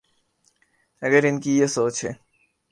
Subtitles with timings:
[1.01, 2.11] اگر ان کی یہ سوچ ہے۔